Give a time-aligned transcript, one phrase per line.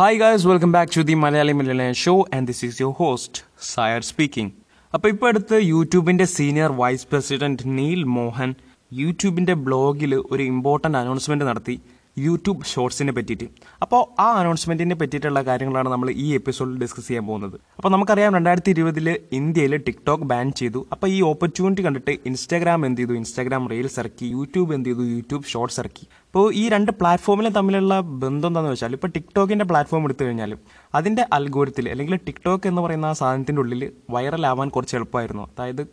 [0.00, 3.32] Hi guys, welcome back to the Malayali Millionaire Show and this is your host,
[3.70, 4.48] Sayar speaking.
[4.94, 8.50] അപ്പോൾ ഇപ്പോൾ അടുത്ത് യൂട്യൂബിന്റെ senior vice president Neal Mohan
[8.92, 11.76] യൂട്യൂബിന്റെ ബ്ലോഗിൽ ഒരു important announcement നടത്തി
[12.18, 13.44] YouTube ഷോർട്സിനെ പറ്റിയിട്ട്.
[13.82, 17.60] അപ്പോൾ ആ അനൗൺസ്മെന്റിനെ പറ്റിയിട്ടുള്ള കാര്യങ്ങളാണ് നമ്മൾ ഈ എപ്പിസോഡിൽ ഡിസ്കസ് ചെയ്യാൻ പോകുന്നത്.
[17.76, 20.86] അപ്പോൾ നമുക്കറിയാം രണ്ടായിരത്തി ഇരുപതിൽ ഇന്ത്യയിൽ ടിക്ടോക്ക് ബാൻ ചെയ്തു.
[20.92, 23.12] അപ്പോൾ ഈ ഓപ്പർച്യൂണിറ്റി കണ്ടിട്ട് ഇൻസ്റ്റാഗ്രാം എന്ത് ചെയ്തു?
[23.12, 25.02] ഇൻസ്റ്റാഗ്രാം റീൽസ് ഇറക്കി യൂട്യൂബ് എന്ത് ചെയ്തു?
[25.02, 26.06] യൂട്യൂബ് ഷോർട്സ് ഇറക്കി.
[26.26, 30.56] അപ്പോൾ ഈ രണ്ട് പ്ലാറ്റ്ഫോമിലും തമ്മിലുള്ള ബന്ധം എന്താണെന്ന് വെച്ചാൽ ഇപ്പോൾ ടിക്ടോക്കിന്റെ പ്ലാറ്റ്ഫോം എടുത്തു കഴിഞ്ഞാൽ
[30.94, 35.42] അതിന്റെ അൽഗോരത്തിൽ അല്ലെങ്കിൽ ടിക്ടോക്ക് എന്ന് പറയുന്ന ആ സാധനത്തിന്റെ ഉള്ളിൽ വൈറലാവാൻ കുറച്ച് എളുപ്പമായിരുന്നു.
[35.42, 35.86] അതായത്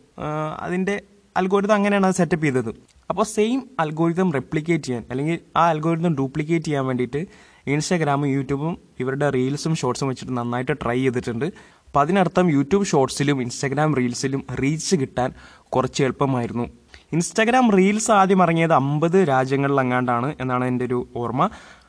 [0.60, 1.02] അതിന്റെ
[1.36, 2.97] അൽഗോരിതം അങ്ങനെയാണ് അത് സെറ്റപ്പ് ചെയ്തത്.
[3.10, 7.20] അപ്പോൾ സെയിം അൽഗോരിതം റെപ്ലിക്കേറ്റ് ചെയ്യാൻ അല്ലെങ്കിൽ ആ അൽഗോരിതം ഡ്യൂപ്ലിക്കേറ്റ് ചെയ്യാൻ വേണ്ടിയിട്ട്
[7.74, 11.46] ഇൻസ്റ്റാഗ്രാമും യൂട്യൂബും ഇവരുടെ റീൽസും ഷോർട്സും വെച്ചിട്ട് നന്നായിട്ട് ട്രൈ ചെയ്തിട്ടുണ്ട്.
[11.86, 15.30] അപ്പോൾ അതിനർത്ഥം യൂട്യൂബ് ഷോർട്സിലും ഇൻസ്റ്റാഗ്രാം റീൽസിലും റീച്ച് കിട്ടാൻ
[15.74, 16.66] കുറച്ച് എളുപ്പമായിരുന്നു.
[17.12, 21.42] ഇൻസ്റ്റാഗ്രാം റീൽസ് ആദ്യം ഇറങ്ങിയത് അമ്പത് രാജ്യങ്ങളിലെങ്ങാണ്ടാണ് എന്നാണ് എന്റെ ഒരു ഓർമ്മ.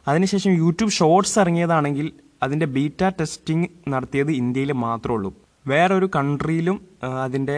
[0.07, 2.07] അതിനുശേഷം യൂട്യൂബ് ഷോർട്സ് ഇറങ്ങിയതാണെങ്കിൽ
[2.43, 5.31] അതിന്റെ ബീറ്റ ടെസ്റ്റിംഗ് നടത്തിയത് ഇന്ത്യയിൽ മാത്രമേ ഉള്ളൂ.
[5.67, 6.77] വേറൊരു കൺട്രിയിലും
[7.25, 7.57] അതിന്റെ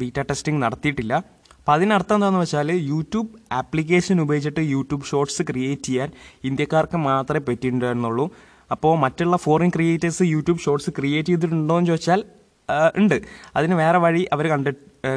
[0.00, 1.14] ബീറ്റ ടെസ്റ്റിംഗ് നടത്തിയിട്ടില്ല.
[1.60, 3.30] അപ്പം അതിനർത്ഥം എന്താണെന്ന് വെച്ചാൽ യൂട്യൂബ്
[3.60, 6.10] ആപ്ലിക്കേഷൻ ഉപയോഗിച്ചിട്ട് യൂട്യൂബ് ഷോർട്സ് ക്രിയേറ്റ് ചെയ്യാൻ
[6.48, 8.26] ഇന്ത്യക്കാർക്ക് മാത്രമേ പറ്റിയിട്ടുണ്ടായിരുന്നുള്ളൂ.
[8.74, 12.20] അപ്പോൾ മറ്റുള്ള foreign creators YouTube shorts create ചെയ്തിട്ടുണ്ടോ എന്ന് ചോദിച്ചാൽ
[13.00, 13.14] ഉണ്ട്.
[13.58, 14.68] അതിന് വേറെ വഴി അവർ കണ്ട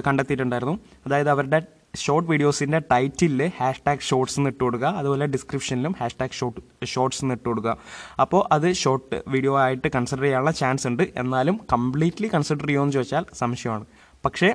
[0.08, 0.76] കണ്ടെത്തിയിട്ടുണ്ടായിരുന്നു.
[1.06, 1.60] അതായത് അവരുടെ
[2.04, 4.90] ഷോർട്ട് വീഡിയോസിന്റെ ടൈറ്റിലിൽ ഹാഷ് ടാഗ് ഷോർട്സ് എന്ന് ഇട്ട് കൊടുക്കുക.
[5.00, 7.76] അതുപോലെ ഡിസ്ക്രിപ്ഷനിലും ഹാഷ് ടാഗ് ഷോർട്ട് ഷോർട്സ് എന്ന് ഇട്ട് കൊടുക്കുക.
[8.24, 11.04] അപ്പോൾ അത് ഷോർട്ട് വീഡിയോ ആയിട്ട് കൺസിഡർ ചെയ്യാനുള്ള ചാൻസ് ഉണ്ട്.
[11.24, 13.86] എന്നാലും കംപ്ലീറ്റ്ലി കൺസിഡർ ചെയ്യുമെന്ന് ചോദിച്ചാൽ സംശയമാണ്.
[14.26, 14.50] പക്ഷേ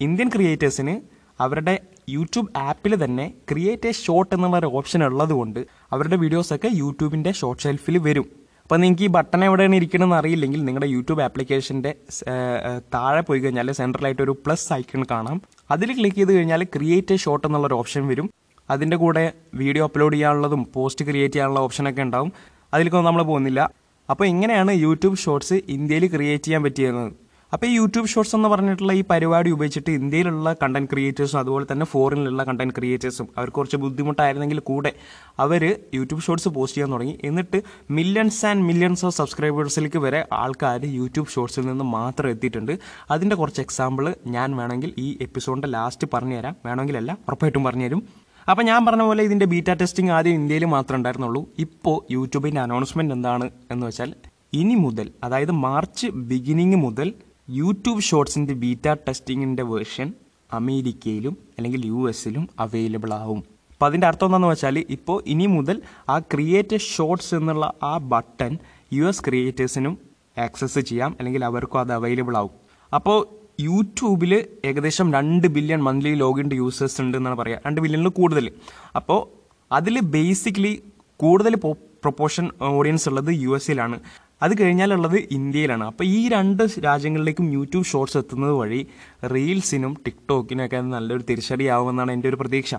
[0.00, 0.96] ഇന്ത്യൻ ക്രിയേറ്റേഴ്സിന്
[1.44, 1.74] അവരുടെ
[2.16, 5.60] യൂട്യൂബ് ആപ്പിൽ തന്നെ ക്രിയേറ്റ് എ ഷോർട്ട് എന്നുള്ള ഒരു ഓപ്ഷൻ ഉള്ളതുകൊണ്ട്
[5.94, 8.26] അവരുടെ വീഡിയോസൊക്കെ യൂട്യൂബിന്റെ ഷോർട്ട് ഷെൽഫിൽ വരും.
[8.64, 11.90] അപ്പോൾ നിങ്ങൾക്ക് ഈ ബട്ടൺ എവിടെയാണ് ഇരിക്കണമെന്ന് അറിയില്ലെങ്കിൽ നിങ്ങളുടെ യൂട്യൂബ് ആപ്ലിക്കേഷന്റെ
[12.94, 15.38] താഴെ പോയി കഴിഞ്ഞാൽ സെൻട്രലായിട്ട് ഒരു പ്ലസ് ഐക്കൺ കാണാം.
[15.74, 18.28] അതിൽ ക്ലിക്ക് ചെയ്ത് കഴിഞ്ഞാൽ ക്രിയേറ്റ് എ ഷോർട്ട് എന്നുള്ളൊരു ഓപ്ഷൻ വരും.
[18.72, 19.24] അതിന്റെ കൂടെ
[19.62, 22.30] വീഡിയോ അപ്ലോഡ് ചെയ്യാനുള്ളതും പോസ്റ്റ് ക്രിയേറ്റ് ചെയ്യാനുള്ള ഓപ്ഷനൊക്കെ ഉണ്ടാവും.
[22.74, 23.62] അതിലേക്കൊന്നും നമ്മൾ പോകുന്നില്ല.
[24.10, 27.02] അപ്പോൾ ഇങ്ങനെയാണ് യൂട്യൂബ് ഷോർട്സ് ഇന്ത്യയിൽ ക്രിയേറ്റ് ചെയ്യാൻ പറ്റിയത്.
[27.54, 32.42] അപ്പോൾ ഈ യൂട്യൂബ് ഷോർട്സ് എന്ന് പറഞ്ഞിട്ടുള്ള ഈ പരിപാടി ഉപയോഗിച്ചിട്ട് ഇന്ത്യയിലുള്ള കണ്ടന്റ് ക്രിയേറ്റേഴ്സും അതുപോലെ തന്നെ ഫോറിനിലുള്ള
[32.48, 34.92] കണ്ടന്റ് ക്രിയേറ്റേഴ്സും അവർക്ക് കുറച്ച് ബുദ്ധിമുട്ടായിരുന്നെങ്കിൽ കൂടെ
[35.44, 35.62] അവർ
[35.94, 37.14] യൂട്യൂബ് ഷോർട്സ് പോസ്റ്റ് ചെയ്യാൻ തുടങ്ങി.
[37.24, 37.58] എന്നിട്ട്
[37.98, 42.72] മില്യൺസ് ആൻഡ് മില്യൺസ് ഓഫ് സബ്സ്ക്രൈബേഴ്സിലേക്ക് വരെ ആൾക്കാർ യൂട്യൂബ് ഷോർട്സിൽ നിന്ന് മാത്രം എത്തിയിട്ടുണ്ട്.
[43.10, 46.56] അതിന്റെ കുറച്ച് എക്സാമ്പിൾ ഞാൻ വേണമെങ്കിൽ ഈ എപ്പിസോഡിന്റെ ലാസ്റ്റ് പറഞ്ഞുതരാം.
[46.66, 48.02] വേണമെങ്കിലല്ല ഉറപ്പായിട്ടും പറഞ്ഞുതരും.
[48.46, 51.42] അപ്പോൾ ഞാൻ പറഞ്ഞ പോലെ ഇതിന്റെ ബീറ്റാ ടെസ്റ്റിംഗ് ആദ്യം ഇന്ത്യയിൽ മാത്രമേ ഉണ്ടായിരുന്നുള്ളൂ.
[51.66, 54.10] ഇപ്പോൾ യൂട്യൂബിന്റെ അനൗൺസ്മെന്റ് എന്താണ് എന്ന് വെച്ചാൽ
[54.60, 57.10] ഇനി മുതൽ അതായത് മാർച്ച് ബിഗിനിങ് മുതൽ
[57.58, 60.08] യൂട്യൂബ് ഷോർട്സിന്റെ ബീറ്റ ടെസ്റ്റിങ്ങിന്റെ വേർഷൻ
[60.58, 63.40] അമേരിക്കയിലും അല്ലെങ്കിൽ യു എസിലും അവൈലബിൾ ആവും.
[63.72, 65.76] അപ്പോൾ അതിന്റെ അർത്ഥം എന്താണെന്ന് വെച്ചാൽ ഇപ്പോൾ ഇനി മുതൽ
[66.14, 68.52] ആ ക്രിയേറ്റ് ഷോർട്സ് എന്നുള്ള ആ ബട്ടൺ
[68.96, 69.94] യു എസ് ക്രിയേറ്റേഴ്സിനും
[70.46, 72.52] ആക്സസ് ചെയ്യാം അല്ലെങ്കിൽ അവർക്കും അത് അവൈലബിൾ ആവും.
[72.92, 73.18] അപ്പോൾ
[73.68, 74.32] യൂട്യൂബിൽ
[74.68, 78.46] ഏകദേശം രണ്ട് ബില്യൺ മന്ത്ലി ലോഗിൻ യൂസേഴ്സ് ഉണ്ട് എന്നാണ് പറയുക രണ്ട് ബില്യണിൽ കൂടുതൽ
[79.00, 79.20] അപ്പോൾ
[79.70, 80.74] അതിൽ ബേസിക്കലി
[81.20, 81.54] കൂടുതൽ
[82.04, 82.46] പ്രൊപ്പോർഷൻ
[82.76, 83.96] ഓഡിയൻസ് ഉള്ളത് യു എസിലാണ്
[84.42, 85.84] അത് കഴിഞ്ഞാലുള്ളത് ഇന്ത്യയിലാണ്.
[85.84, 88.80] അപ്പോൾ ഈ രണ്ട് രാജ്യങ്ങളിലേക്കും യൂട്യൂബ് ഷോർട്സ് എത്തുന്നത് വഴി
[89.34, 92.74] റീൽസിനും ടിക്ടോക്കിനും ഒക്കെ നല്ലൊരു തിരിച്ചടിയാവുമെന്നാണ് എന്റെ ഒരു പ്രതീക്ഷ.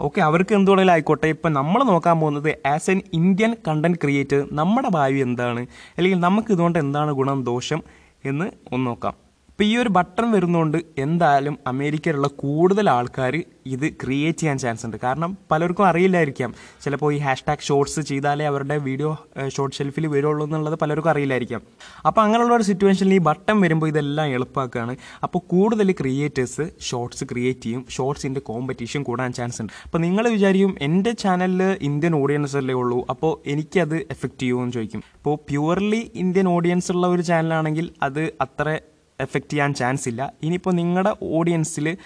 [0.00, 1.26] ഓക്കെ അവർക്ക് എന്തുകൊണ്ടെങ്കിലും ആയിക്കോട്ടെ.
[1.26, 5.66] ഇപ്പം നമ്മൾ നോക്കാൻ പോകുന്നത് as an Indian content creator നമ്മുടെ ഭാവി എന്താണ്?
[5.98, 7.82] അല്ലെങ്കിൽ നമുക്ക് ഇതുകൊണ്ട് എന്താണ് ഗുണം ദോഷം
[8.24, 9.27] എന്ന് ഒന്ന് നോക്കാം.
[9.58, 13.34] ഇപ്പം ഈ ഒരു ബട്ടൺ വരുന്നതുകൊണ്ട് എന്തായാലും അമേരിക്കയിലുള്ള കൂടുതൽ ആൾക്കാർ
[13.74, 14.96] ഇത് ക്രിയേറ്റ് ചെയ്യാൻ ചാൻസ് ഉണ്ട്.
[15.04, 16.50] കാരണം പലർക്കും അറിയില്ലായിരിക്കാം.
[16.82, 19.10] ചിലപ്പോൾ ഈ ഹാഷ് ടാഗ് ഷോർട്സ് ചെയ്താലേ അവരുടെ വീഡിയോ
[19.54, 21.62] ഷോർട്ട് ഷെൽഫിൽ വരുള്ളൂ എന്നുള്ളത് പലർക്കും അറിയില്ലായിരിക്കാം.
[22.08, 24.94] അപ്പോൾ അങ്ങനെയുള്ള ഒരു സിറ്റുവേഷനിൽ ഈ ബട്ടൺ വരുമ്പോൾ ഇതെല്ലാം എളുപ്പമാക്കുകയാണ്
[25.26, 27.82] അപ്പോൾ കൂടുതൽ ക്രിയേറ്റേഴ്സ് ഷോർട്സ് ക്രിയേറ്റ് ചെയ്യും.
[27.96, 29.72] ഷോർട്സിന്റെ കോമ്പറ്റീഷൻ കൂടാൻ ചാൻസ് ഉണ്ട്.
[29.88, 33.00] അപ്പോൾ നിങ്ങൾ വിചാരിക്കും എന്റെ ചാനലിൽ ഇന്ത്യൻ ഓഡിയൻസ് അല്ലേ ഉള്ളൂ.
[33.14, 35.02] അപ്പോൾ എനിക്കത് എഫക്റ്റ് ചെയ്യുമോ എന്ന് ചോദിക്കും.
[35.18, 38.78] ഇപ്പോൾ പ്യുവർലി ഇന്ത്യൻ ഓഡിയൻസ് ഉള്ള ഒരു ചാനലാണെങ്കിൽ അത് അത്ര
[39.20, 40.32] എഫക്റ്റ് ചെയ്യാൻ ചാൻസ് ഇല്ല.
[40.42, 41.96] ഇനിയിപ്പോൾ നിങ്ങളുടെ ഓഡിയൻസിൽ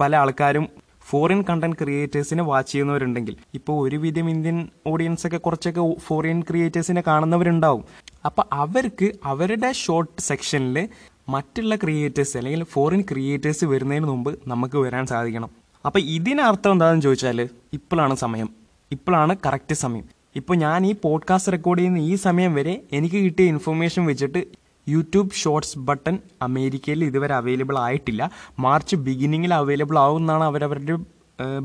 [0.00, 0.68] പല ആൾക്കാരും
[1.08, 7.84] ഫോറിൻ കണ്ടന്റ് ക്രിയേറ്റേഴ്സിനെ വാച്ച് ചെയ്യുന്നവരുണ്ടെങ്കിൽ ഇപ്പോൾ ഒരുവിധം ഇന്ത്യൻ ഓഡിയൻസ് ഒക്കെ കുറച്ചൊക്കെ ഫോറിൻ ക്രിയേറ്റേഴ്സിനെ കാണുന്നവരുണ്ടാവും.
[8.24, 10.88] അപ്പോൾ അവർക്ക് അവരുടെ ഷോർട്ട് സെക്ഷനിൽ
[11.28, 15.50] മറ്റുള്ള ക്രിയേറ്റേഴ്സ് അല്ലെങ്കിൽ ഫോറിൻ ക്രിയേറ്റേഴ്സ് വരുന്നതിന് മുമ്പ് നമുക്ക് വരാൻ സാധിക്കണം.
[15.86, 18.48] അപ്പോൾ ഇതിനർത്ഥം എന്താണെന്ന് ചോദിച്ചാൽ ഇപ്പോഴാണ് സമയം.
[18.92, 20.04] ഇപ്പോഴാണ് കറക്റ്റ് സമയം.
[20.36, 25.80] ഇപ്പോൾ ഞാൻ ഈ പോഡ്കാസ്റ്റ് റെക്കോർഡ് ചെയ്യുന്ന ഈ സമയം വരെ എനിക്ക് കിട്ടിയ ഇൻഫർമേഷൻ വെച്ചിട്ട് യൂട്യൂബ് ഷോർട്സ്
[25.88, 26.18] ബട്ടൺ
[26.48, 28.22] അമേരിക്കയിൽ ഇതുവരെ അവൈലബിൾ ആയിട്ടില്ല.
[28.66, 30.96] മാർച്ച് ബിഗിനിങ്ങിൽ അവൈലബിൾ ആവുമെന്നാണ് അവരവരുടെ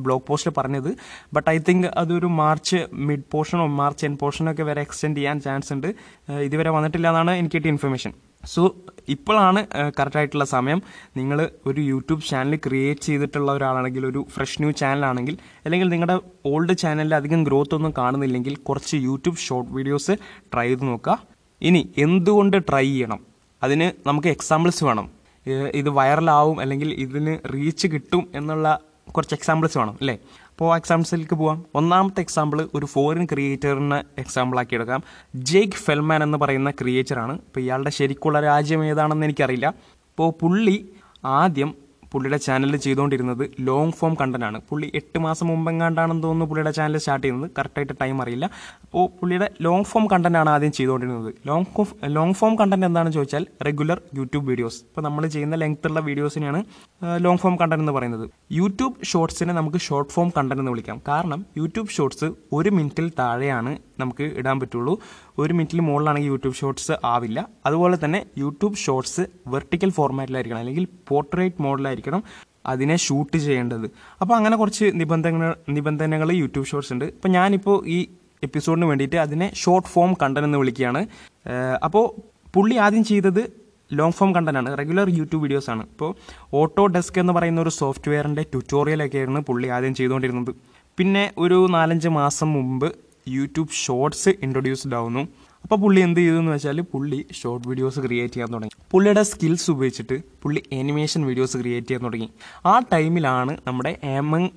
[0.04, 0.92] ബ്ലോഗ് പോസ്റ്റിൽ പറഞ്ഞത്.
[1.36, 2.78] ബട്ട് ഐ തിങ്ക് അതൊരു മാർച്ച്
[3.08, 5.90] മിഡ് പോർഷനോ മാർച്ച് എൻ പോർഷനോ ഒക്കെ വരെ എക്സ്റ്റെൻഡ് ചെയ്യാൻ ചാൻസ് ഉണ്ട്.
[6.48, 8.14] ഇതുവരെ വന്നിട്ടില്ല എന്നാണ് എനിക്ക് കിട്ടിയ ഇൻഫർമേഷൻ
[8.54, 8.62] സോ
[9.14, 9.62] ഇപ്പോഴാണ്
[9.98, 10.80] കറക്റ്റായിട്ടുള്ള സമയം.
[11.20, 15.36] നിങ്ങൾ ഒരു യൂട്യൂബ് ചാനൽ ക്രിയേറ്റ് ചെയ്തിട്ടുള്ള ഒരാളാണെങ്കിൽ ഒരു ഫ്രഷ് ന്യൂ ചാനലാണെങ്കിൽ
[15.66, 16.18] അല്ലെങ്കിൽ നിങ്ങളുടെ
[16.52, 20.16] ഓൾഡ് ചാനലിൽ അധികം ഗ്രോത്ത് ഒന്നും കാണുന്നില്ലെങ്കിൽ കുറച്ച് യൂട്യൂബ് ഷോർട്ട് വീഡിയോസ്
[20.54, 21.18] ട്രൈ ചെയ്ത് നോക്കുക.
[21.62, 23.20] ഇനി എന്തുകൊണ്ട് ട്രൈ ചെയ്യണം?
[23.64, 25.12] അതിന് നമുക്ക് എക്സാമ്പിൾസ് വേണം.
[25.76, 28.80] ഇത് വൈറലാവും അല്ലെങ്കിൽ ഇതിന് റീച്ച് കിട്ടും എന്നുള്ള
[29.16, 30.20] കുറച്ച് എക്സാമ്പിൾസ് വേണം അല്ലേ?
[30.50, 31.66] അപ്പോൾ എക്സാമ്പിൾസിലേക്ക് പോവാം.
[31.76, 35.04] ഒന്നാമത്തെ എക്സാമ്പിൾ ഒരു ഫോറിൻ ക്രിയേറ്ററിന് എക്സാമ്പിൾ ആക്കി എടുക്കാം.
[35.36, 39.68] ജേക്ക് ഫെൽമാൻ എന്ന് പറയുന്ന ക്രിയേറ്ററാണ് ഇപ്പോൾ ഇയാളുടെ ശരിക്കുള്ള രാജ്യം ഏതാണെന്ന് എനിക്കറിയില്ല.
[39.68, 40.90] അപ്പോൾ പുള്ളി
[41.26, 44.62] ആദ്യം പുള്ളിയുടെ ചാനലിൽ ചെയ്തുകൊണ്ടിരുന്നത് ലോങ് ഫോം കണ്ടന്റ് ആണ്.
[44.70, 47.52] പുള്ളി എട്ട് മാസം മുമ്പെങ്ങാണ്ടാണെന്ന് തോന്നുന്നു പുള്ളിയുടെ ചാനൽ സ്റ്റാർട്ട് ചെയ്യുന്നത്.
[47.58, 48.46] കറക്റ്റായിട്ട് ടൈം അറിയില്ല.
[48.84, 51.88] അപ്പോൾ പുള്ളിയുടെ ലോങ് ഫോം കണ്ടന്റ് ആണ് ആദ്യം ചെയ്തുകൊണ്ടിരുന്നത് long form
[52.18, 56.62] long form content എന്താണെന്ന് ചോദിച്ചാൽ റെഗുലർ യൂട്യൂബ് വീഡിയോസ് ഇപ്പോൾ നമ്മൾ ചെയ്യുന്ന ലെങ്ത് ഉള്ള വീഡിയോസിനെയാണ്
[57.26, 58.26] ലോങ് ഫോം കണ്ടന്റ് എന്ന് പറയുന്നത്.
[58.52, 61.02] യൂട്യൂബ് ഷോർട്സിനെ നമുക്ക് ഷോർട്ട് ഫോം കണ്ടന്റ് എന്ന് വിളിക്കാം.
[61.08, 64.94] കാരണം യൂട്യൂബ് ഷോർട്സ് ഒരു മിനിറ്റിൽ താഴെയാണ് നമുക്ക് ഇടാൻ പറ്റുള്ളൂ.
[65.40, 67.40] ഒരു മിനിറ്റിൽ മുകളിലാണെങ്കിൽ യൂട്യൂബ് ഷോർട്സ് ആവില്ല.
[67.66, 71.62] അതുപോലെ തന്നെ യൂട്യൂബ് ഷോർട്സ് വെർട്ടിക്കൽ ഫോർമാറ്റിലായിരിക്കണം അല്ലെങ്കിൽ പോർട്രേറ്റ്
[71.98, 72.22] മോഡലായിരിക്കണം
[72.74, 73.88] അതിനെ ഷൂട്ട് ചെയ്യേണ്ടത്.
[74.22, 77.06] അപ്പോൾ അങ്ങനെ കുറച്ച് നിബന്ധനകൾ നിബന്ധനകൾ യൂട്യൂബ് ഷോർട്സ് ഉണ്ട്.
[77.18, 78.00] അപ്പോൾ ഞാനിപ്പോൾ ഈ
[78.48, 81.02] എപ്പിസോഡിന് വേണ്ടിയിട്ട് അതിനെ ഷോർട്ട് ഫോം കണ്ടന്റ് എന്ന് വിളിക്കുകയാണ്.
[81.88, 82.06] അപ്പോൾ
[82.56, 83.42] പുള്ളി ആദ്യം ചെയ്തത്
[83.98, 85.84] ലോങ് ഫോം കണ്ടന്റാണ് റെഗുലർ യൂട്യൂബ് വീഡിയോസ് ആണ്.
[85.94, 86.12] ഇപ്പോൾ
[86.60, 90.52] ഓട്ടോ ഡെസ്ക് എന്ന് പറയുന്ന ഒരു സോഫ്റ്റ്വെയറിന്റെ ട്യൂട്ടോറിയലൊക്കെ ആയിരുന്നു പുള്ളി ആദ്യം ചെയ്തുകൊണ്ടിരുന്നത്.
[91.00, 92.90] പിന്നെ ഒരു നാലഞ്ച് മാസം മുമ്പ്
[93.38, 95.24] യൂട്യൂബ് ഷോർട്സ് ഇൻട്രൊഡ്യൂസ്ഡ് ആവുന്നു.
[95.64, 98.74] അപ്പോൾ പുള്ളി എന്ത് ചെയ്തെന്ന് വെച്ചാൽ പുള്ളി ഷോർട്ട് വീഡിയോസ് ക്രിയേറ്റ് ചെയ്യാൻ തുടങ്ങി.
[98.92, 102.28] പുള്ളിയുടെ സ്കിൽസ് ഉപയോഗിച്ചിട്ട് പുള്ളി ആനിമേഷൻ വീഡിയോസ് ക്രിയേറ്റ് ചെയ്യാൻ തുടങ്ങി.
[102.72, 103.92] ആ ടൈമിലാണ് നമ്മുടെ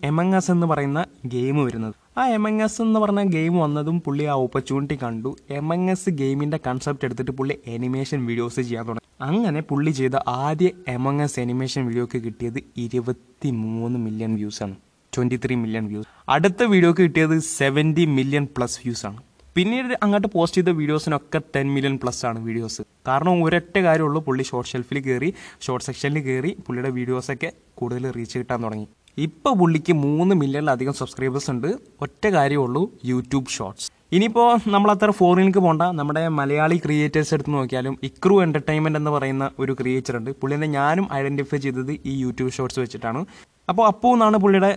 [0.08, 1.00] എമങ് എസ് എന്ന് പറയുന്ന
[1.34, 1.94] ഗെയിം വരുന്നത്.
[2.20, 5.30] ആ എമങ് എസ് എന്ന് പറഞ്ഞ ഗെയിം വന്നതും പുള്ളി ആ ഓപ്പർച്യൂണിറ്റി കണ്ടു.
[5.58, 9.06] എമങ് എസ് ഗെയിമിന്റെ കൺസെപ്റ്റ് എടുത്തിട്ട് പുള്ളി ആനിമേഷൻ വീഡിയോസ് ചെയ്യാൻ തുടങ്ങി.
[9.28, 14.76] അങ്ങനെ പുള്ളി ചെയ്ത ആദ്യ എമങ് എസ് ആനിമേഷൻ വീഡിയോക്ക് കിട്ടിയത് ഇരുപത്തി മൂന്ന് മില്യൺ വ്യൂസ് ആണ്.
[15.12, 19.20] ട്വന്റി ത്രീ മില്യൺ വ്യൂസ് അടുത്ത വീഡിയോക്ക് കിട്ടിയത് സെവന്റി മില്യൺ പ്ലസ് വ്യൂസ് ആണ്.
[19.60, 24.70] പിന്നീട് അങ്ങോട്ട് പോസ്റ്റ് ചെയ്ത വീഡിയോസിനൊക്കെ ടെൻ മില്യൺ പ്ലസ് ആണ് വീഡിയോസ് കാരണം ഒരൊറ്റ കാര്യമുള്ളൂ പുള്ളി ഷോർട്ട്
[24.72, 25.28] ഷെൽഫിൽ കയറി
[25.64, 27.48] ഷോർട്ട് സെക്ഷനിൽ കയറി പുള്ളിയുടെ വീഡിയോസൊക്കെ
[27.80, 28.86] കൂടുതൽ റീച്ച് കിട്ടാൻ തുടങ്ങി.
[29.26, 31.68] ഇപ്പോൾ പുള്ളിക്ക് മൂന്ന് മില്യണിലധികം സബ്സ്ക്രൈബേഴ്സ് ഉണ്ട്.
[32.04, 38.36] ഒറ്റ കാര്യമുള്ളൂ യൂട്യൂബ് ഷോർട്സ് ഇനിയിപ്പോൾ നമ്മൾ അത്ര ഫോറിനിലേക്ക് പോകണ്ട നമ്മുടെ മലയാളി ക്രിയേറ്റേഴ്സ് എടുത്ത് നോക്കിയാലും ഇക്രു
[38.46, 40.30] എന്റർടൈൻമെന്റ് എന്ന് പറയുന്ന ഒരു ക്രിയേറ്റർ ഉണ്ട്.
[40.42, 43.22] പുള്ളിനെ ഞാനും ഐഡന്റിഫൈ ചെയ്തത് ഈ യൂട്യൂബ് ഷോർട്സ് വെച്ചിട്ടാണ്.
[43.72, 44.70] അപ്പോൾ അപ്പൂ എന്നാണ് പുള്ളിയുടെ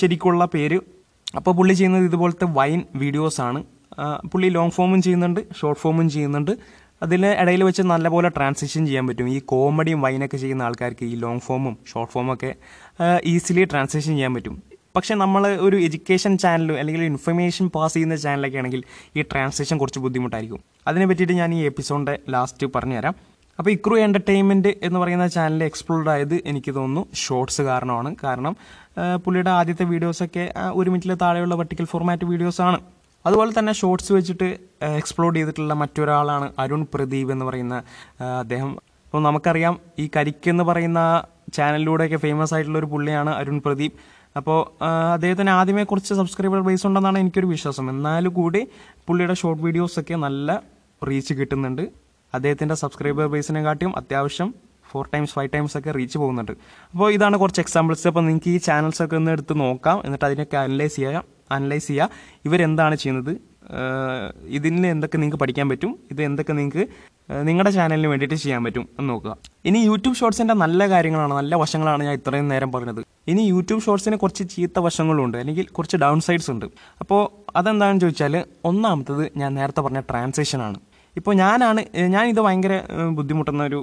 [0.00, 0.80] ശരിക്കുള്ള പേര്.
[1.40, 3.60] അപ്പോൾ പുള്ളി ചെയ്യുന്നത് ഇതുപോലത്തെ വൈൻ വീഡിയോസ് ആണ്.
[3.60, 3.79] ആ,
[4.32, 6.52] പുള്ളി ലോങ് ഫോമും ചെയ്യുന്നുണ്ട് ഷോർട്ട് ഫോമും ചെയ്യുന്നുണ്ട്.
[7.04, 9.28] അതിൽ ഇടയിൽ വെച്ച് നല്ലപോലെ ട്രാൻസിഷൻ ചെയ്യാൻ പറ്റും.
[9.34, 12.50] ഈ കോമഡിയും വൈനൊക്കെ ചെയ്യുന്ന ആൾക്കാർക്ക് ഈ ലോങ് ഫോമും ഷോർട്ട് ഫോമും ഒക്കെ
[13.32, 14.56] ഈസിലി ട്രാൻസിഷൻ ചെയ്യാൻ പറ്റും.
[14.96, 18.80] പക്ഷേ നമ്മൾ ഒരു എഡ്യൂക്കേഷൻ ചാനലും അല്ലെങ്കിൽ ഇൻഫർമേഷൻ പാസ് ചെയ്യുന്ന ചാനലൊക്കെ ആണെങ്കിൽ
[19.16, 20.60] ഈ ട്രാൻസ്ലേഷൻ കുറച്ച് ബുദ്ധിമുട്ടായിരിക്കും.
[20.88, 23.14] അതിനെ പറ്റിയിട്ട് ഞാൻ ഈ എപ്പിസോഡിന്റെ ലാസ്റ്റ് പറഞ്ഞുതരാം
[23.58, 28.10] അപ്പോൾ ഇക്രു എന്റർടൈൻമെന്റ് എന്ന് പറയുന്ന ചാനൽ എക്സ്പ്ലോർഡ് ആയത് എനിക്ക് തോന്നുന്നു ഷോർട്സ് കാരണമാണ്.
[28.24, 28.54] കാരണം
[29.24, 30.44] പുള്ളിയുടെ ആദ്യത്തെ വീഡിയോസൊക്കെ
[30.74, 32.78] ഒരു മിനിറ്റിൽ താഴെയുള്ള വെർട്ടിക്കൽ ഫോർമാറ്റ് വീഡിയോസാണ്
[33.24, 34.48] അതുപോലെ തന്നെ ഷോർട്സ് വെച്ചിട്ട്
[35.00, 37.76] എക്സ്പ്ലോർ ചെയ്തിട്ടുള്ള മറ്റൊരാളാണ് അരുൺ പ്രദീപ് എന്ന് പറയുന്ന
[38.42, 38.70] അദ്ദേഹം.
[39.06, 41.00] അപ്പോൾ നമുക്കറിയാം ഈ കരിക്ക് എന്ന് പറയുന്ന
[41.56, 43.96] ചാനലിലൂടെയൊക്കെ ഫേമസ് ആയിട്ടുള്ള ഒരു പുള്ളിയാണ് അരുൺ പ്രദീപ്.
[44.38, 44.58] അപ്പോൾ
[45.14, 47.86] അദ്ദേഹത്തിന് ആദ്യമേ കുറച്ച് സബ്സ്ക്രൈബർ ബേസ് ഉണ്ടെന്നാണ് എനിക്കൊരു വിശ്വാസം.
[47.94, 48.60] എന്നാലും കൂടി
[49.06, 50.48] പുള്ളിയുടെ ഷോർട്ട് വീഡിയോസൊക്കെ നല്ല
[51.08, 51.84] റീച്ച് കിട്ടുന്നുണ്ട്.
[52.36, 54.48] അദ്ദേഹത്തിന്റെ സബ്സ്ക്രൈബർ ബേസിനെ കാട്ടിയും അത്യാവശ്യം
[54.92, 56.52] ഫോർ ടൈംസ് ഫൈവ് ടൈംസ് ഒക്കെ റീച്ച് പോകുന്നുണ്ട്.
[56.92, 60.02] അപ്പോൾ ഇതാണ് കുറച്ച് എക്സാമ്പിൾസ് അപ്പോൾ നിങ്ങൾക്ക് ഈ ചാനൽസ് ഒക്കെ ഒന്ന് എടുത്ത് നോക്കാം.
[60.06, 62.10] എന്നിട്ട് അതിനൊക്കെ അനലൈസ് ചെയ്യാം അനലൈസ് ചെയ്യുക
[62.48, 63.32] ഇവരെന്താണ് ചെയ്യുന്നത്?
[64.56, 65.90] ഇതിന് എന്തൊക്കെ നിങ്ങൾക്ക് പഠിക്കാൻ പറ്റും?
[66.12, 66.84] ഇത് എന്തൊക്കെ നിങ്ങൾക്ക്
[67.48, 68.84] നിങ്ങളുടെ ചാനലിന് വേണ്ടിയിട്ട് ചെയ്യാൻ പറ്റും?
[68.98, 69.32] എന്ന് നോക്കുക.
[69.68, 73.00] ഇനി യൂട്യൂബ് ഷോർട്സിന്റെ നല്ല കാര്യങ്ങളാണ് നല്ല വശങ്ങളാണ് ഞാൻ ഇത്രയും നേരം പറഞ്ഞത്.
[73.32, 76.66] ഇനി യൂട്യൂബ് ഷോർട്സിന് കുറച്ച് ചീത്ത വശങ്ങളുണ്ട് അല്ലെങ്കിൽ കുറച്ച് ഡൗൺ സൈഡ്സ് ഉണ്ട്.
[77.02, 77.20] അപ്പോൾ
[77.56, 80.78] അതെന്താണെന്ന് ചോദിച്ചാൽ ഒന്നാമത്തത് ഞാൻ നേരത്തെ പറഞ്ഞ ട്രാൻസാക്ഷൻ ആണ്.
[81.18, 81.80] ഇപ്പോൾ ഞാനാണ്
[82.14, 82.74] ഞാനിത് ഭയങ്കര
[83.18, 83.80] ബുദ്ധിമുട്ടുന്ന ഒരു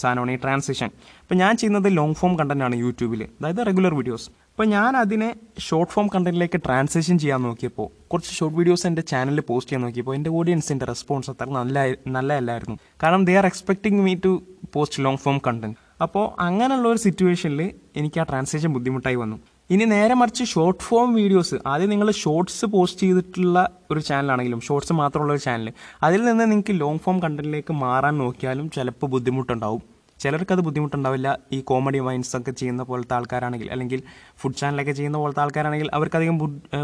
[0.00, 0.90] സാധനമാണ് ഈ ട്രാൻസിഷൻ
[1.22, 5.30] ഇപ്പോൾ ഞാൻ ചെയ്യുന്നത് ലോങ് ഫോം കണ്ടന്റാണ് യൂട്യൂബിൽ അതായത് റെഗുലർ വീഡിയോസ് അപ്പോൾ ഞാൻ അതിനെ
[5.66, 10.30] ഷോർട്ട് ഫോം കണ്ടന്റിലേക്ക് ട്രാൻസിഷൻ ചെയ്യാൻ നോക്കിയപ്പോൾ കുറച്ച് ഷോർട്ട് വീഡിയോസ് എന്റെ ചാനലിൽ പോസ്റ്റ് ചെയ്യാൻ നോക്കിയപ്പോൾ എന്റെ
[10.38, 11.78] ഓഡിയൻസിന്റെ റെസ്പോൺസ് അത്ര നല്ല
[12.16, 12.76] നല്ലതല്ലായിരുന്നു.
[13.02, 14.32] കാരണം they are expecting me to
[14.76, 17.60] post long form content അപ്പോൾ അങ്ങനെയുള്ള ഒരു സിറ്റുവേഷനിൽ
[18.00, 19.36] എനിക്ക് ആ ട്രാൻസിഷൻ ബുദ്ധിമുട്ടായി വന്നു.
[19.70, 23.56] ഇനി നേരെ മറിച്ച് ഷോർട്ട് ഫോം വീഡിയോസ് ആദ്യം നിങ്ങൾ ഷോർട്സ് പോസ്റ്റ് ചെയ്തിട്ടുള്ള
[23.92, 25.68] ഒരു ചാനലാണെങ്കിലും ഷോർട്സ് മാത്രമുള്ള ഒരു ചാനൽ
[26.06, 29.80] അതിൽ നിന്ന് നിങ്ങൾക്ക് ലോങ് ഫോം കണ്ടന്റിലേക്ക് മാറാൻ നോക്കിയാലും ചിലപ്പോൾ ബുദ്ധിമുട്ടുണ്ടാവും.
[30.22, 31.28] ചിലർക്ക് അത് ബുദ്ധിമുട്ടുണ്ടാവില്ല.
[31.56, 34.00] ഈ കോമഡി വൈൻസ് ഒക്കെ ചെയ്യുന്ന പോലത്തെ ആൾക്കാരാണെങ്കിൽ അല്ലെങ്കിൽ
[34.42, 36.38] ഫുഡ് ചാനലൊക്കെ ചെയ്യുന്ന പോലത്തെ ആൾക്കാരാണെങ്കിൽ അവർക്കധികം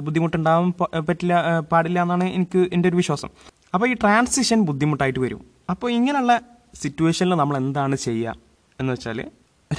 [0.06, 0.72] ബുദ്ധിമുട്ടുണ്ടാവാൻ
[1.10, 1.36] പറ്റില്ല
[1.72, 3.30] പാടില്ല എന്നാണ് എനിക്ക് എന്റെ ഒരു വിശ്വാസം.
[3.74, 5.40] അപ്പോൾ ഈ ട്രാൻസിഷൻ ബുദ്ധിമുട്ടായിട്ട് വരും.
[5.74, 6.34] അപ്പോൾ ഇങ്ങനെയുള്ള
[6.82, 8.34] സിറ്റുവേഷനിൽ നമ്മൾ എന്താണ് ചെയ്യുക
[8.78, 9.20] എന്ന് വെച്ചാൽ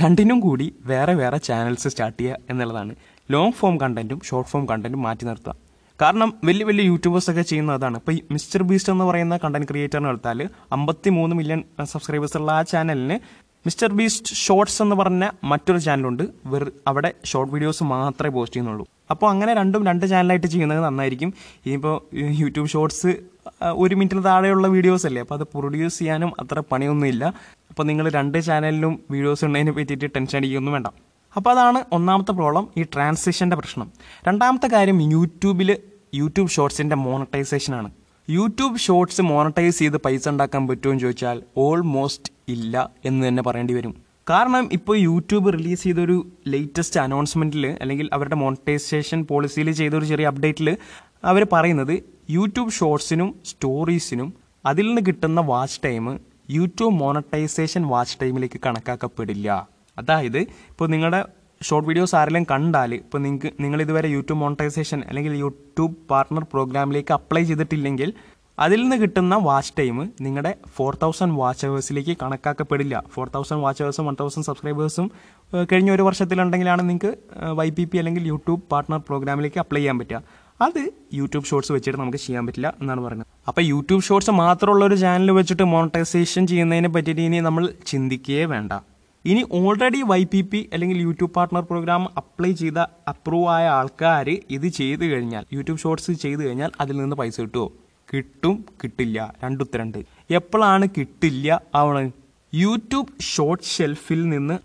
[0.01, 2.95] രണ്ടിനും കൂടി വേറെ വേറെ ചാനൽസ് സ്റ്റാർട്ട് ചെയ്യുക എന്നുള്ളതാണ്.
[3.31, 5.55] ലോങ് ഫോം കണ്ടന്റും ഷോർട്ട് ഫോം കണ്ടന്റും മാറ്റി നിർത്തുക.
[6.01, 7.97] കാരണം വലിയ വലിയ യൂട്യൂബേഴ്സൊക്കെ ചെയ്യുന്ന അതാണ്.
[7.97, 12.61] ഇപ്പോൾ ഈ മിസ്റ്റർ ബീസ്റ്റ് എന്ന് പറയുന്ന കണ്ടന്റ് ക്രിയേറ്ററിന് എടുത്താൽ അമ്പത്തി മൂന്ന് മില്യൺ സബ്സ്ക്രൈബേഴ്സ് ഉള്ള ആ
[12.61, 13.17] ചാനലിന്
[13.65, 18.85] മിസ്റ്റർ ബീസ്റ്റ് ഷോർട്സ് എന്ന് പറഞ്ഞ മറ്റൊരു ചാനലുണ്ട് വെറു അവിടെ ഷോർട്ട് വീഡിയോസ് മാത്രമേ പോസ്റ്റ് ചെയ്യുന്നുള്ളൂ.
[19.11, 21.33] അപ്പോൾ അങ്ങനെ രണ്ടും രണ്ട് ചാനലായിട്ട് ചെയ്യുന്നത് നന്നായിരിക്കും.
[21.65, 23.11] ഇനിയിപ്പോൾ യൂട്യൂബ് ഷോർട്സ്
[23.83, 25.21] ഒരു മിനിറ്റിന് താഴെയുള്ള വീഡിയോസ് അല്ലേ?
[25.21, 27.33] അപ്പോൾ അത് പ്രൊഡ്യൂസ് ചെയ്യാനും അത്ര പണിയൊന്നുമില്ല.
[27.73, 30.87] അപ്പോൾ നിങ്ങൾ രണ്ട് ചാനലിലും വീഡിയോസ് ഉണ്ടതിനെ പറ്റിയിട്ട് ടെൻഷൻ അടിക്കുകയൊന്നും വേണ്ട.
[31.35, 33.87] അപ്പോൾ അതാണ് ഒന്നാമത്തെ പ്രോബ്ലം ഈ ട്രാൻസിഷന്റെ പ്രശ്നം.
[34.27, 35.69] രണ്ടാമത്തെ കാര്യം യൂട്യൂബിൽ
[36.19, 37.89] യൂട്യൂബ് ഷോർട്സിന്റെ മോണറ്റൈസേഷൻ ആണ്.
[38.27, 42.75] യൂട്യൂബ് ഷോർട്സ് മോണറ്റൈസ് ചെയ്ത് പൈസ ഉണ്ടാക്കാൻ പറ്റുമോ എന്ന് ചോദിച്ചാൽ ഓൾമോസ്റ്റ് ഇല്ല
[43.09, 43.93] എന്ന് തന്നെ പറയേണ്ടി വരും.
[44.29, 46.17] കാരണം ഇപ്പോൾ യൂട്യൂബ് റിലീസ് ചെയ്തൊരു
[46.53, 50.69] ലേറ്റസ്റ്റ് അനൗൺസ്മെന്റിൽ അല്ലെങ്കിൽ അവരുടെ മോണിറ്റൈസേഷൻ പോളിസിയിൽ ചെയ്തൊരു ചെറിയ അപ്ഡേറ്റിൽ
[51.31, 51.95] അവർ പറയുന്നത്
[52.37, 54.29] യൂട്യൂബ് ഷോർട്സിനും സ്റ്റോറീസിനും
[54.65, 56.05] അതിൽ നിന്ന് കിട്ടുന്ന watch time
[56.49, 59.47] YouTube monetisation watch ടൈമിലേക്ക് കണക്കാക്കപ്പെടില്ല.
[59.97, 60.39] അതായത്
[60.73, 61.21] ഇപ്പോൾ നിങ്ങളുടെ
[61.61, 67.43] ഷോർട്ട് വീഡിയോസ് ആരെല്ലാം കണ്ടാൽ ഇപ്പോൾ നിങ്ങൾക്ക് നിങ്ങൾ ഇതുവരെ യൂട്യൂബ് മോണിറ്റൈസേഷൻ അല്ലെങ്കിൽ യൂട്യൂബ് പാർട്ണർ പ്രോഗ്രാമിലേക്ക് അപ്ലൈ
[67.49, 68.09] ചെയ്തിട്ടില്ലെങ്കിൽ
[68.57, 72.95] അതിൽ നിന്ന് കിട്ടുന്ന വാച്ച് ടൈം നിങ്ങളുടെ ഫോർ തൗസൻഡ് വാച്ച് അവേഴ്സിലേക്ക് കണക്കാക്കപ്പെടില്ല.
[73.13, 75.07] Four thousand watch one thousand സബ്സ്ക്രൈബേഴ്സും
[75.71, 77.11] കഴിഞ്ഞ ഒരു വർഷത്തിലുണ്ടെങ്കിലാണ് നിങ്ങൾക്ക്
[77.59, 80.21] വൈ പി പി അല്ലെങ്കിൽ യൂട്യൂബ് പാർട്ണർ പ്രോഗ്രാമിലേക്ക് അപ്ലൈ ചെയ്യാൻ പറ്റുക.
[80.65, 80.81] അത്
[81.19, 83.29] യൂട്യൂബ് ഷോർട്സ് വെച്ചിട്ട് നമുക്ക് ചെയ്യാൻ പറ്റില്ല എന്നാണ് പറയുന്നത്.
[83.49, 88.73] അപ്പോൾ യൂട്യൂബ് ഷോർട്സ് മാത്രമുള്ള ഒരു ചാനൽ വെച്ചിട്ട് മോണിറ്റൈസേഷൻ ചെയ്യുന്നതിനെ പറ്റിയിട്ട് ഇനി നമ്മൾ ചിന്തിക്കുകയേ വേണ്ട.
[89.25, 92.79] ഇനി ഓൾറെഡി വൈ പി പി അല്ലെങ്കിൽ യൂട്യൂബ് പാർട്ണർ പ്രോഗ്രാം അപ്ലൈ ചെയ്ത
[93.11, 97.67] അപ്രൂവ് ആയ ആൾക്കാർ ഇത് ചെയ്ത് കഴിഞ്ഞാൽ യൂട്യൂബ് ഷോർട്സ് ചെയ്ത് കഴിഞ്ഞാൽ അതിൽ നിന്ന് പൈസ കിട്ടുമോ
[98.13, 99.17] കിട്ടും കിട്ടില്ല.
[99.43, 99.99] രണ്ടുത്തരണ്ട്
[100.39, 101.97] എപ്പോഴാണ് കിട്ടില്ല ആവണ
[102.53, 104.55] യൂട്യൂബ് ഷോർട്ട് ഷെൽഫിൽ നിന്ന്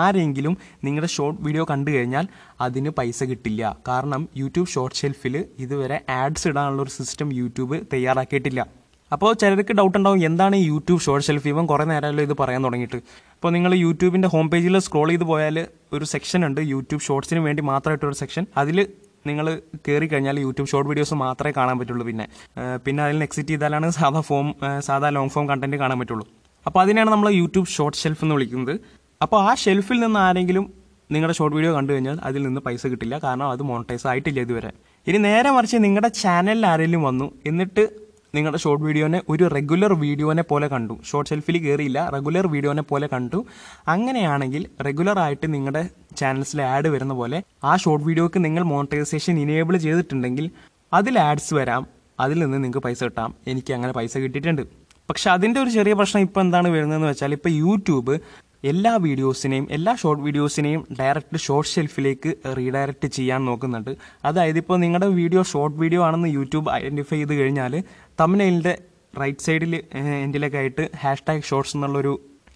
[0.00, 2.26] ആരെങ്കിലും നിങ്ങളുടെ ഷോർട്ട് വീഡിയോ കണ്ടു കഴിഞ്ഞാൽ
[2.66, 3.62] അതിന് പൈസ കിട്ടില്ല.
[3.88, 8.60] കാരണം യൂട്യൂബ് ഷോർട്ട് ഷെൽഫിൽ ഇതുവരെ ആഡ്സ് ഇടാനുള്ള ഒരു സിസ്റ്റം യൂട്യൂബ് തയ്യാറാക്കിയിട്ടില്ല.
[9.14, 12.98] അപ്പോൾ ചിലർക്ക് ഡൗട്ട് ഉണ്ടാവും എന്താണ് ഈ യൂട്യൂബ് ഷോർട്ട് ഷെൽഫ് ഇവൻ കുറേ നേരമല്ലോ ഇത് പറയാൻ തുടങ്ങിയിട്ട്?
[13.36, 15.58] അപ്പോൾ നിങ്ങൾ യൂട്യൂബിന്റെ ഹോം പേജിൽ സ്ക്രോൾ ചെയ്ത് പോയാൽ
[15.96, 18.78] ഒരു സെക്ഷൻ ഉണ്ട് യൂട്യൂബ് ഷോർട്സിന് വേണ്ടി മാത്രമായിട്ടൊരു സെക്ഷൻ അതിൽ
[19.28, 19.46] നിങ്ങൾ
[19.86, 22.26] കയറി കഴിഞ്ഞാൽ യൂട്യൂബ് ഷോർട്ട് വീഡിയോസ് മാത്രമേ കാണാൻ പറ്റുള്ളൂ പിന്നെ.
[22.84, 24.48] പിന്നെ അതിൽ എക്സിറ്റ് ചെയ്താലാണ് സാധാ ഫോം
[24.88, 26.26] സാധാ ലോങ് ഫോം കണ്ടന്റ് കാണാൻ പറ്റുള്ളൂ.
[26.66, 28.74] അപ്പോൾ അതിനാണ് നമ്മൾ യൂട്യൂബ് ഷോർട്ട് ഷെൽഫ് എന്ന് വിളിക്കുന്നത്.
[29.24, 30.64] അപ്പോൾ ആ ഷെൽഫിൽ നിന്ന് ആരെങ്കിലും
[31.14, 33.14] നിങ്ങളുടെ ഷോർട്ട് വീഡിയോ കണ്ടു കഴിഞ്ഞാൽ അതിൽ നിന്ന് പൈസ കിട്ടില്ല.
[33.24, 34.70] കാരണം അത് മോണിറ്റൈസ് ആയിട്ടില്ല ഇതുവരെ.
[35.06, 37.84] ഇനി നേരെ മറിച്ച് നിങ്ങളുടെ ചാനലിൽ ആരെങ്കിലും വന്നു എന്നിട്ട്
[38.36, 40.94] നിങ്ങളുടെ ഷോർട്ട് വീഡിയോനെ ഒരു റെഗുലർ വീഡിയോനെ പോലെ കണ്ടു.
[41.10, 43.38] ഷോർട്ട് ഷെൽഫിൽ കയറിയില്ല റെഗുലർ വീഡിയോനെ പോലെ കണ്ടു.
[43.94, 45.82] അങ്ങനെയാണെങ്കിൽ റെഗുലർ ആയിട്ട് നിങ്ങളുടെ
[46.20, 47.38] ചാനൽസിൽ ആഡ് വരുന്ന പോലെ
[47.70, 50.48] ആ ഷോർട്ട് വീഡിയോക്ക് നിങ്ങൾ മോണിറ്റൈസേഷൻ ഇനേബിൾ ചെയ്തിട്ടുണ്ടെങ്കിൽ
[50.92, 51.84] അതിൽ ആഡ്സ് വരാം.
[52.24, 53.30] അതിൽ നിന്ന് നിങ്ങൾക്ക് പൈസ കിട്ടാം.
[53.52, 54.62] എനിക്ക് അങ്ങനെ പൈസ കിട്ടിയിട്ടുണ്ട്.
[55.08, 58.14] പക്ഷെ അതിന്റെ ഒരു ചെറിയ പ്രശ്നം ഇപ്പോൾ എന്താണ് വരുന്നതെന്ന് വെച്ചാൽ ഇപ്പോൾ യൂട്യൂബ്
[58.70, 63.90] എല്ലാ വീഡിയോസിനെയും എല്ലാ ഷോർട്ട് വീഡിയോസിനെയും ഡയറക്റ്റ് ഷോർട്ട് ഷെൽഫിലേക്ക് റീഡയറക്റ്റ് ചെയ്യാൻ നോക്കുന്നുണ്ട്.
[64.28, 67.74] അതായത് ഇപ്പോൾ നിങ്ങളുടെ വീഡിയോ ഷോർട്ട് വീഡിയോ ആണെന്ന് യൂട്യൂബ് ഐഡന്റിഫൈ ചെയ്ത് കഴിഞ്ഞാൽ
[68.20, 68.74] തമിഴ്നയിലിന്റെ
[69.22, 69.74] റൈറ്റ് സൈഡിൽ
[70.24, 72.14] എന്റിലൊക്കെ ആയിട്ട് ഹാഷ് ടാഗ് ഷോർട്സ് എന്നുള്ളൊരു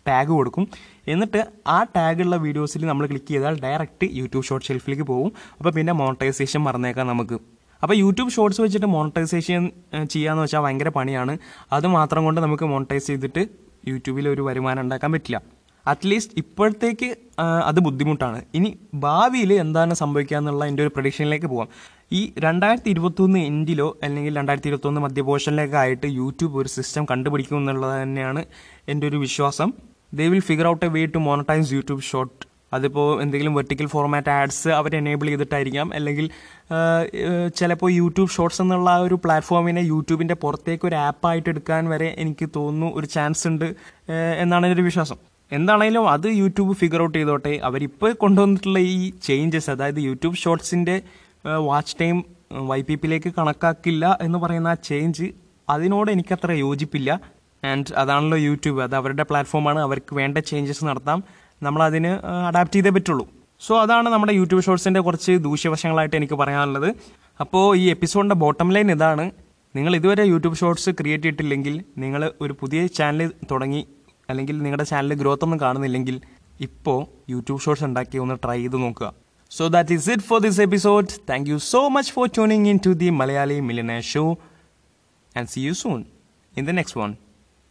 [0.09, 0.64] ടാഗ് കൊടുക്കും.
[1.12, 1.40] എന്നിട്ട്
[1.76, 5.31] ആ ടാഗുള്ള വീഡിയോസിൽ നമ്മൾ ക്ലിക്ക് ചെയ്താൽ ഡയറക്റ്റ് യൂട്യൂബ് ഷോർട്ട് ഷെൽഫിലേക്ക് പോകും.
[5.59, 7.38] അപ്പോൾ പിന്നെ മോണിറ്റൈസേഷൻ മറന്നേക്കാം നമുക്ക്.
[7.83, 9.62] അപ്പോൾ യൂട്യൂബ് ഷോർട്സ് വെച്ചിട്ട് മോണിറ്റൈസേഷൻ
[10.14, 11.35] ചെയ്യാന്ന് വെച്ചാൽ ഭയങ്കര പണിയാണ്.
[11.76, 13.45] അത് മാത്രം കൊണ്ട് നമുക്ക് മോണിറ്റൈസ് ചെയ്തിട്ട്
[13.90, 15.38] യൂട്യൂബിൽ ഒരു വരുമാനം ഉണ്ടാക്കാൻ പറ്റില്ല.
[15.92, 17.09] അറ്റ്ലീസ്റ്റ് ഇപ്പോഴത്തേക്ക്
[17.68, 18.38] അത് ബുദ്ധിമുട്ടാണ്.
[18.59, 18.70] ഇനി
[19.04, 21.68] ഭാവിയിൽ എന്താണ് സംഭവിക്കുക എന്നുള്ള എന്റെ ഒരു പ്രഡിക്ഷനിലേക്ക് പോകാം
[22.18, 28.42] ഈ രണ്ടായിരത്തി ഇരുപത്തൊന്ന് എൻഡിലോ അല്ലെങ്കിൽ രണ്ടായിരത്തി ഇരുപത്തൊന്ന് മധ്യപോഷനിലേക്ക് ആയിട്ട് യൂട്യൂബ് ഒരു സിസ്റ്റം കണ്ടുപിടിക്കും എന്നുള്ളത് തന്നെയാണ്
[28.92, 29.70] എന്റെ ഒരു വിശ്വാസം.
[30.18, 32.38] They will figure out a way to monetise YouTube short
[32.76, 35.87] അതിപ്പോൾ എന്തെങ്കിലും വെർട്ടിക്കൽ ഫോർമാറ്റ് ആഡ്സ് അവർ എനേബിൾ ചെയ്തിട്ടായിരിക്കാം.
[35.97, 36.26] അല്ലെങ്കിൽ
[37.61, 42.90] ചിലപ്പോൾ യൂട്യൂബ് ഷോർട്സ് എന്നുള്ള ആ ഒരു പ്ലാറ്റ്ഫോമിനെ യൂട്യൂബിന്റെ പുറത്തേക്ക് ഒരു ആപ്പായിട്ട് എടുക്കാൻ വരെ എനിക്ക് തോന്നുന്നു
[43.00, 43.68] ഒരു ചാൻസ് ഉണ്ട്
[44.42, 45.18] എന്നാണ് എന്റെ ഒരു വിശ്വാസം.
[45.52, 47.52] എന്താണെങ്കിലും അത് യൂട്യൂബ് ഫിഗർ ഔട്ട് ചെയ്തോട്ടെ.
[47.69, 50.97] അവരിപ്പോൾ കൊണ്ടുവന്നിട്ടുള്ള ഈ ചേഞ്ചസ് അതായത് യൂട്യൂബ് ഷോർട്സിന്റെ
[51.69, 52.16] വാച്ച് ടൈം
[52.71, 55.26] വൈ പി പിയിലേക്ക് കണക്കാക്കില്ല എന്ന് പറയുന്ന ആ ചേഞ്ച്
[55.69, 57.11] അതിനോട് എനിക്കത്ര യോജിപ്പില്ല.
[57.62, 61.19] ആൻഡ് അതാണല്ലോ യൂട്യൂബ് അത് അവരുടെ പ്ലാറ്റ്ഫോമാണ് അവർക്ക് വേണ്ട ചേഞ്ചസ് നടത്താം.
[61.62, 62.12] നമ്മൾ അതിന്
[62.49, 63.25] അഡാപ്റ്റ് ചെയ്തേ പറ്റുള്ളൂ.
[63.66, 66.88] സോ അതാണ് നമ്മുടെ യൂട്യൂബ് ഷോർട്സിന്റെ കുറച്ച് ദൂഷ്യവശങ്ങളായിട്ട് എനിക്ക് പറയാനുള്ളത്.
[67.40, 69.25] അപ്പോൾ ഈ എപ്പിസോഡിന്റെ ബോട്ടം ലൈൻ ഇതാണ്.
[69.76, 73.83] നിങ്ങൾ ഇതുവരെ യൂട്യൂബ് ഷോർട്സ് ക്രിയേറ്റ് ചെയ്തിട്ടില്ലെങ്കിൽ നിങ്ങൾ ഒരു പുതിയ ചാനൽ തുടങ്ങി
[74.30, 76.16] അല്ലെങ്കിൽ നിങ്ങളുടെ ചാനലിൽ ഗ്രോത്ത് ഒന്നും കാണുന്നില്ലെങ്കിൽ
[76.60, 76.99] ഇപ്പോൾ
[77.30, 79.08] യൂട്യൂബ് ഷോർട്സ് ഉണ്ടാക്കി ഒന്ന് ട്രൈ ചെയ്ത് നോക്കുക.
[79.50, 82.92] So that is it for this episode thank you so much for tuning in to
[83.02, 84.25] the Malayali millionaire show
[85.37, 86.00] and see you soon
[86.54, 87.12] in the next one